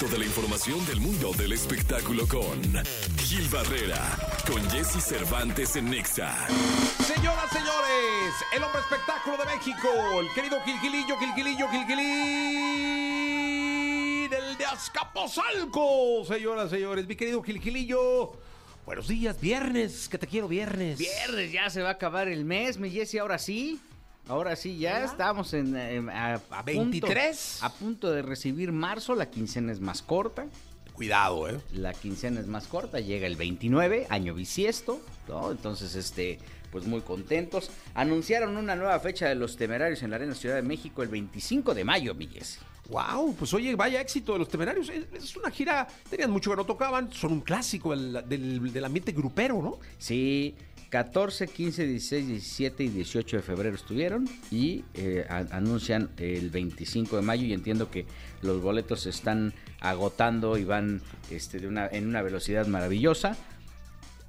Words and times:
Toda 0.00 0.18
la 0.18 0.26
información 0.26 0.84
del 0.84 1.00
mundo 1.00 1.32
del 1.32 1.52
espectáculo 1.54 2.28
con 2.28 2.60
Gil 3.16 3.48
Barrera, 3.48 3.98
con 4.46 4.62
Jesse 4.68 5.02
Cervantes 5.02 5.74
en 5.76 5.88
Nexa. 5.88 6.36
Señoras, 7.02 7.50
señores, 7.50 8.34
el 8.54 8.62
hombre 8.62 8.82
espectáculo 8.82 9.38
de 9.38 9.46
México, 9.46 9.88
el 10.20 10.28
querido 10.34 10.60
Gilgilillo, 10.66 11.18
Gilgilillo, 11.18 11.68
Gilgilín, 11.70 12.04
el 14.34 14.58
de 14.58 14.66
Azcapotzalco. 14.66 16.26
Señoras, 16.26 16.68
señores, 16.68 17.06
mi 17.06 17.16
querido 17.16 17.42
Gilgilillo. 17.42 18.32
Buenos 18.84 19.08
días, 19.08 19.40
viernes, 19.40 20.10
que 20.10 20.18
te 20.18 20.26
quiero 20.26 20.46
viernes. 20.46 20.98
Viernes, 20.98 21.52
ya 21.52 21.70
se 21.70 21.80
va 21.80 21.88
a 21.88 21.92
acabar 21.92 22.28
el 22.28 22.44
mes, 22.44 22.76
mi 22.76 22.90
Jessy, 22.90 23.16
ahora 23.16 23.38
sí. 23.38 23.80
Ahora 24.28 24.56
sí, 24.56 24.76
ya 24.78 25.04
estamos 25.04 25.52
en, 25.54 25.76
en- 25.76 26.10
a, 26.10 26.34
a 26.34 26.38
punto- 26.64 26.64
23. 27.06 27.58
a 27.62 27.72
punto 27.72 28.10
de 28.10 28.22
recibir 28.22 28.72
marzo, 28.72 29.14
la 29.14 29.30
quincena 29.30 29.70
es 29.72 29.80
más 29.80 30.02
corta. 30.02 30.46
Cuidado, 30.92 31.48
eh. 31.48 31.60
La 31.72 31.92
quincena 31.92 32.40
es 32.40 32.46
más 32.46 32.66
corta, 32.66 32.98
llega 33.00 33.26
el 33.26 33.36
29, 33.36 34.06
año 34.08 34.34
bisiesto, 34.34 35.00
¿no? 35.28 35.50
Entonces, 35.52 35.94
este, 35.94 36.38
pues 36.72 36.86
muy 36.86 37.02
contentos. 37.02 37.70
Anunciaron 37.94 38.56
una 38.56 38.74
nueva 38.74 38.98
fecha 38.98 39.28
de 39.28 39.34
los 39.34 39.56
temerarios 39.56 40.02
en 40.02 40.10
la 40.10 40.16
Arena 40.16 40.34
Ciudad 40.34 40.56
de 40.56 40.62
México 40.62 41.02
el 41.02 41.08
25 41.10 41.74
de 41.74 41.84
mayo, 41.84 42.14
mi. 42.14 42.28
Wow, 42.88 43.34
pues 43.34 43.52
oye, 43.54 43.74
vaya 43.74 44.00
éxito 44.00 44.34
de 44.34 44.38
los 44.38 44.48
temerarios. 44.48 44.90
Es, 44.90 45.36
una 45.36 45.50
gira, 45.50 45.86
tenían 46.08 46.30
mucho 46.30 46.50
que 46.50 46.56
no 46.56 46.64
tocaban, 46.64 47.12
son 47.12 47.32
un 47.32 47.40
clásico 47.40 47.96
del, 47.96 48.84
ambiente 48.84 49.12
grupero, 49.12 49.60
¿no? 49.60 49.78
Sí, 49.98 50.54
14, 50.90 51.48
15, 51.48 51.86
16, 51.86 52.28
17 52.28 52.84
y 52.84 52.88
18 52.88 53.38
de 53.38 53.42
febrero 53.42 53.74
estuvieron 53.74 54.28
y 54.52 54.84
eh, 54.94 55.26
anuncian 55.50 56.10
el 56.16 56.50
25 56.50 57.16
de 57.16 57.22
mayo 57.22 57.44
y 57.44 57.52
entiendo 57.52 57.90
que 57.90 58.06
los 58.42 58.62
boletos 58.62 59.00
se 59.00 59.10
están 59.10 59.52
agotando 59.80 60.56
y 60.56 60.64
van 60.64 61.02
este, 61.30 61.58
de 61.58 61.66
una, 61.66 61.88
en 61.88 62.06
una 62.06 62.22
velocidad 62.22 62.66
maravillosa. 62.68 63.36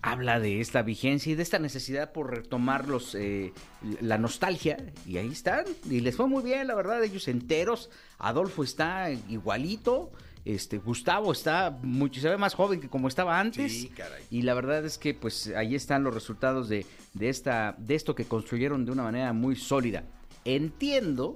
Habla 0.07 0.39
de 0.39 0.61
esta 0.61 0.83
vigencia 0.83 1.33
y 1.33 1.35
de 1.35 1.43
esta 1.43 1.59
necesidad 1.59 2.13
por 2.13 2.33
retomar 2.33 2.87
los, 2.87 3.13
eh, 3.13 3.51
la 3.99 4.17
nostalgia 4.17 4.77
y 5.05 5.17
ahí 5.17 5.27
están 5.27 5.65
y 5.89 5.99
les 5.99 6.15
fue 6.15 6.27
muy 6.27 6.43
bien, 6.43 6.65
la 6.67 6.75
verdad, 6.75 7.03
ellos 7.03 7.27
enteros. 7.27 7.89
Adolfo 8.17 8.63
está 8.63 9.11
igualito. 9.11 10.13
Este, 10.45 10.77
Gustavo 10.77 11.33
está 11.33 11.77
mucho, 11.81 12.21
se 12.21 12.29
ve 12.29 12.37
más 12.37 12.53
joven 12.53 12.79
que 12.79 12.87
como 12.87 13.09
estaba 13.09 13.37
antes. 13.37 13.69
Sí, 13.69 13.89
caray. 13.89 14.23
Y 14.31 14.43
la 14.43 14.53
verdad 14.53 14.85
es 14.85 14.97
que 14.97 15.13
pues 15.13 15.51
ahí 15.57 15.75
están 15.75 16.05
los 16.05 16.13
resultados 16.13 16.69
de, 16.69 16.85
de, 17.13 17.27
esta, 17.27 17.75
de 17.77 17.95
esto 17.95 18.15
que 18.15 18.23
construyeron 18.23 18.85
de 18.85 18.93
una 18.93 19.03
manera 19.03 19.33
muy 19.33 19.57
sólida. 19.57 20.05
Entiendo 20.45 21.33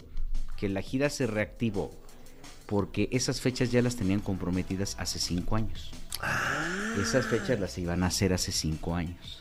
que 0.56 0.70
la 0.70 0.82
gira 0.82 1.10
se 1.10 1.28
reactivó 1.28 1.92
porque 2.68 3.10
esas 3.12 3.42
fechas 3.42 3.70
ya 3.70 3.82
las 3.82 3.98
tenían 3.98 4.22
comprometidas 4.22 4.96
hace 4.98 5.20
cinco 5.20 5.58
años. 5.58 5.92
Esas 7.00 7.26
fechas 7.26 7.60
las 7.60 7.78
iban 7.78 8.04
a 8.04 8.08
hacer 8.08 8.34
hace 8.34 8.52
cinco 8.52 8.96
años. 8.96 9.40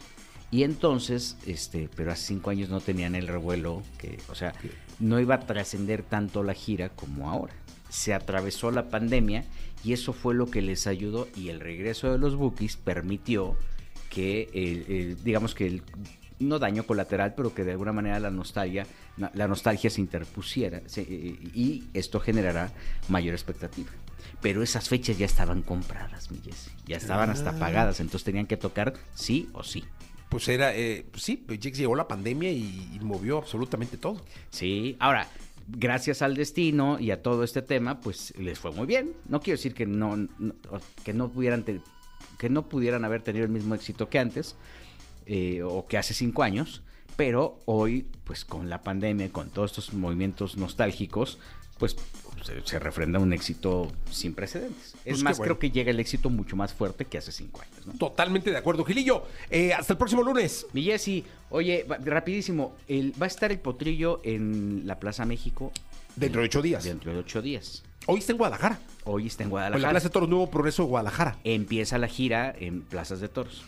Y 0.53 0.65
entonces, 0.65 1.37
este, 1.47 1.89
pero 1.95 2.11
hace 2.13 2.27
cinco 2.29 2.51
años 2.51 2.69
no 2.71 2.81
tenían 2.81 3.15
el 3.15 3.29
revuelo, 3.29 3.83
que, 3.99 4.19
o 4.29 4.35
sea, 4.35 4.53
no 4.99 5.21
iba 5.21 5.37
a 5.37 5.41
trascender 5.41 6.03
tanto 6.03 6.43
la 6.43 6.55
gira 6.55 6.89
como 6.91 7.31
ahora. 7.31 7.55
Se 7.89 8.15
atravesó 8.15 8.71
la 8.71 8.89
pandemia 8.89 9.45
y 9.85 9.93
eso 9.93 10.13
fue 10.13 10.35
lo 10.35 10.47
que 10.51 10.63
les 10.63 10.87
ayudó 10.87 11.29
y 11.37 11.49
el 11.49 11.61
regreso 11.61 12.11
de 12.13 12.19
los 12.19 12.37
Bookies 12.37 12.77
permitió 12.77 13.57
que, 14.11 14.49
el- 14.53 14.93
el- 14.93 15.25
digamos 15.25 15.55
que 15.55 15.67
el, 15.67 15.83
no 16.41 16.59
daño 16.59 16.85
colateral, 16.87 17.35
pero 17.37 17.55
que 17.55 17.65
de 17.65 17.73
alguna 17.73 17.93
manera 17.93 18.19
la 18.21 18.31
nostalgia, 18.31 18.87
la 19.17 19.47
nostalgia 19.49 19.91
se 19.91 20.01
interpusiera 20.01 20.81
se- 20.87 21.03
eh, 21.03 21.39
y 21.55 21.85
esto 21.95 22.19
generará 22.21 22.73
mayor 23.09 23.35
expectativa. 23.35 23.91
Pero 24.41 24.63
esas 24.63 24.89
fechas 24.89 25.19
ya 25.19 25.27
estaban 25.27 25.63
compradas, 25.63 26.31
mi 26.31 26.39
Jessy. 26.39 26.71
Ya 26.87 26.97
estaban 26.97 27.29
hasta 27.31 27.59
pagadas, 27.59 28.01
entonces 28.01 28.25
tenían 28.25 28.47
que 28.47 28.57
tocar 28.57 28.95
sí 29.15 29.49
o 29.53 29.63
sí. 29.63 29.85
Pues 30.31 30.49
era, 30.49 30.75
eh, 30.75 31.05
pues 31.11 31.23
sí, 31.25 31.37
pues 31.37 31.59
llegó 31.61 31.95
la 31.97 32.07
pandemia 32.09 32.51
y, 32.51 32.91
y 32.95 33.01
movió 33.01 33.39
absolutamente 33.39 33.97
todo. 33.97 34.25
Sí, 34.51 34.97
ahora, 35.01 35.27
gracias 35.69 36.23
al 36.23 36.37
destino 36.37 36.99
y 36.99 37.11
a 37.11 37.23
todo 37.23 37.43
este 37.45 37.63
tema, 37.63 38.01
pues 38.01 38.33
les 38.39 38.59
fue 38.59 38.71
muy 38.73 38.87
bien. 38.87 39.13
No 39.29 39.41
quiero 39.41 39.57
decir 39.59 39.75
que 39.75 39.87
no, 39.87 40.17
no- 40.17 40.55
que 41.05 41.13
no 41.13 41.31
pudieran 41.31 41.65
que 42.39 42.49
no 42.49 42.69
pudieran 42.69 43.05
haber 43.05 43.21
tenido 43.23 43.45
el 43.45 43.51
mismo 43.51 43.75
éxito 43.75 44.09
que 44.09 44.19
antes 44.19 44.57
eh, 45.33 45.63
o 45.63 45.87
que 45.87 45.97
hace 45.97 46.13
cinco 46.13 46.43
años, 46.43 46.83
pero 47.17 47.61
hoy, 47.67 48.07
pues 48.25 48.45
con 48.45 48.69
la 48.69 48.83
pandemia, 48.83 49.31
con 49.31 49.51
todos 49.51 49.71
estos 49.71 49.95
movimientos 49.95 50.57
nostálgicos, 50.57 51.39
pues 51.79 51.95
se, 52.45 52.61
se 52.67 52.79
refrenda 52.79 53.19
un 53.21 53.33
éxito 53.33 53.91
sin 54.11 54.35
precedentes. 54.35 54.93
Pues 54.93 55.07
es 55.07 55.17
qué 55.19 55.23
más, 55.25 55.39
bueno. 55.39 55.45
creo 55.55 55.59
que 55.61 55.71
llega 55.71 55.91
el 55.91 56.01
éxito 56.01 56.31
mucho 56.31 56.57
más 56.57 56.75
fuerte 56.75 57.05
que 57.05 57.19
hace 57.19 57.31
cinco 57.33 57.61
años, 57.63 57.87
¿no? 57.87 57.93
Totalmente 57.95 58.51
de 58.51 58.57
acuerdo, 58.57 58.85
Gilillo. 58.85 59.23
eh, 59.51 59.73
hasta 59.73 59.93
el 59.93 59.99
próximo 59.99 60.23
lunes. 60.23 60.67
Mi 60.73 60.83
Jessy, 60.83 61.25
oye, 61.51 61.85
va- 61.91 61.99
rapidísimo, 61.99 62.75
el- 62.89 63.13
va 63.21 63.27
a 63.27 63.29
estar 63.29 63.53
el 63.53 63.59
potrillo 63.61 64.21
en 64.25 64.83
la 64.87 64.99
Plaza 64.99 65.25
México 65.27 65.71
Dentro 66.17 66.41
de 66.41 66.47
ocho 66.47 66.61
días. 66.61 66.83
dentro 66.85 67.13
de 67.13 67.19
ocho 67.19 67.41
días. 67.41 67.83
Hoy 68.07 68.19
está 68.19 68.33
en 68.33 68.39
Guadalajara. 68.39 68.81
Hoy 69.05 69.27
está 69.27 69.43
en 69.43 69.47
En 69.47 69.49
la 69.49 69.51
Guadalajara. 69.53 69.91
Plaza 69.91 70.09
de 70.09 70.13
Toros 70.13 70.29
Nuevo 70.29 70.51
Progreso 70.51 70.83
de 70.83 70.89
Guadalajara. 70.89 71.37
Empieza 71.45 71.99
la 71.99 72.09
gira 72.09 72.55
en 72.59 72.83
plazas 72.83 73.21
de 73.21 73.29
toros. 73.29 73.63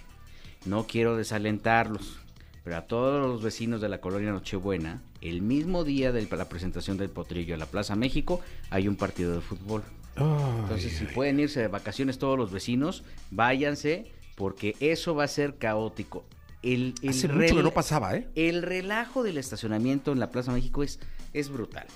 No 0.65 0.87
quiero 0.87 1.17
desalentarlos, 1.17 2.19
pero 2.65 2.77
a 2.77 2.83
todos 2.83 3.21
los 3.27 3.43
vecinos 3.43 3.81
de 3.81 3.89
la 3.89 4.01
colonia 4.01 4.31
Nochebuena, 4.31 5.03
el 5.21 5.43
mismo 5.43 5.85
día 5.85 6.13
de 6.13 6.27
la 6.31 6.49
presentación 6.49 6.97
del 6.97 7.11
potrillo 7.11 7.55
en 7.55 7.61
la 7.61 7.67
Plaza 7.67 7.97
México, 7.97 8.41
hay 8.71 8.89
un 8.89 8.97
partido 8.97 9.35
de 9.35 9.41
fútbol. 9.41 9.83
Entonces, 10.17 10.93
si 10.99 11.05
pueden 11.07 11.41
irse 11.41 11.61
de 11.61 11.69
vacaciones 11.69 12.19
todos 12.19 12.39
los 12.39 12.53
vecinos, 12.53 13.03
váyanse, 13.31 14.13
porque 14.37 14.77
eso 14.81 15.15
va 15.15 15.25
a 15.25 15.29
ser 15.29 15.57
caótico. 15.57 16.25
El, 16.63 16.95
el 17.03 17.09
Hace 17.11 17.29
mucho 17.29 17.57
que 17.57 17.63
no 17.63 17.73
pasaba, 17.73 18.15
¿eh? 18.17 18.29
El 18.37 18.63
relajo 18.63 19.25
del 19.25 19.39
estacionamiento 19.39 20.13
en 20.13 20.21
la 20.21 20.31
Plaza 20.31 20.53
México 20.53 20.83
es, 20.85 21.01
es 21.33 21.49
brutal. 21.49 21.87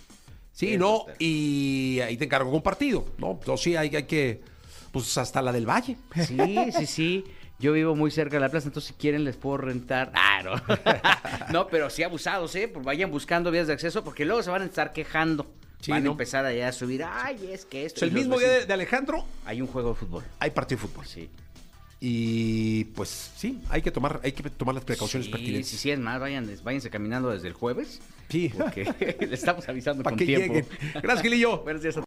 Sí, 0.53 0.73
Es 0.73 0.79
no, 0.81 1.05
brutal. 1.05 1.17
y 1.21 2.01
ahí 2.01 2.17
te 2.17 2.25
encargo 2.25 2.51
compartido, 2.51 3.07
¿no? 3.19 3.33
Entonces 3.33 3.63
sí, 3.63 3.77
hay, 3.77 3.95
hay 3.95 4.05
que, 4.05 4.41
pues 4.91 5.17
hasta 5.19 5.41
la 5.43 5.53
del 5.53 5.69
Valle. 5.69 5.97
Sí, 6.27 6.37
sí, 6.77 6.87
sí. 6.87 7.25
Yo 7.59 7.73
vivo 7.73 7.97
muy 7.97 8.11
cerca 8.11 8.37
de 8.37 8.41
la 8.41 8.51
plaza, 8.51 8.69
entonces 8.69 8.89
si 8.89 8.95
quieren 8.95 9.25
les 9.25 9.37
puedo 9.37 9.57
rentar. 9.57 10.13
Ah, 10.15 10.43
no. 10.43 11.53
no, 11.53 11.67
pero 11.69 11.89
sí 11.89 12.03
abusados, 12.03 12.55
¿eh? 12.55 12.69
Pues 12.69 12.85
vayan 12.85 13.11
buscando 13.11 13.51
vías 13.51 13.67
de 13.67 13.73
acceso 13.73 14.05
porque 14.05 14.27
luego 14.27 14.43
se 14.43 14.51
van 14.51 14.63
a 14.63 14.67
estar 14.67 14.93
quejando. 14.93 15.47
Sí, 15.81 15.91
van 15.91 16.05
¿no? 16.05 16.11
a 16.11 16.13
empezar 16.13 16.45
allá 16.45 16.69
a 16.69 16.73
subir. 16.73 17.05
Ay, 17.05 17.51
es 17.53 17.65
que 17.65 17.87
esto. 17.87 17.99
O 17.99 18.01
sea, 18.01 18.09
el 18.09 18.15
mismo 18.15 18.39
día 18.39 18.67
de, 18.67 18.73
Alejandro 18.73 19.25
Hay 19.45 19.61
un 19.61 19.69
juego 19.69 19.91
de 19.91 19.95
fútbol. 19.95 20.25
hay 20.39 20.51
partido 20.51 20.81
de 20.81 20.89
fútbol. 20.89 21.07
Sí. 21.07 21.31
Y 21.99 22.85
pues 22.85 23.31
sí, 23.37 23.59
hay 23.71 23.81
que 23.81 23.91
tomar, 23.91 24.21
hay 24.23 24.33
que 24.33 24.51
tomar 24.51 24.75
las 24.75 24.85
precauciones 24.85 25.27
sí, 25.27 25.33
pertinentes. 25.33 25.69
Sí, 25.69 25.79
sí, 25.79 25.91
es 25.91 25.99
más, 25.99 26.21
vayan, 26.21 26.51
váyanse 26.63 26.91
caminando 26.91 27.31
desde 27.31 27.49
el 27.49 27.55
jueves. 27.55 28.01
Sí. 28.29 28.53
Porque 28.57 29.17
le 29.27 29.35
estamos 29.35 29.67
avisando 29.69 30.05
con 30.05 30.17
que 30.17 30.27
tiempo. 30.27 30.55
lleguen. 30.55 30.69
Gracias, 30.95 31.23
Gilillo. 31.23 31.63
Buenos 31.63 31.83
días 31.83 31.97
a 31.97 32.03